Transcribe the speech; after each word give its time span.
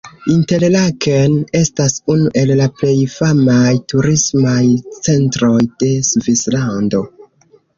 Interlaken 0.33 1.35
estas 1.59 1.97
unu 2.13 2.31
el 2.41 2.53
la 2.61 2.67
plej 2.79 2.95
famaj 3.17 3.75
turismaj 3.93 4.59
centroj 5.09 5.55
de 5.85 5.93
Svislando. 6.09 7.05